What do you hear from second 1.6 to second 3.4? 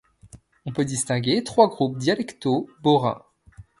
groupes dialectaux borains.